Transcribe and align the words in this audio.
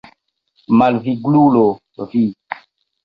Malviglulo 0.79 1.65
vi! 2.11 2.23